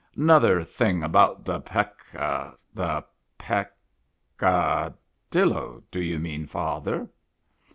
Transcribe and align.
"Nother 0.31 0.63
thing 0.63 1.03
about 1.03 1.45
the 1.45 1.61
Pec... 1.61 1.93
the 2.73 3.03
Pec 3.37 3.67
'...""...adillo 4.39 5.83
do 5.91 6.01
you 6.01 6.17
mean, 6.17 6.47
father 6.47 7.07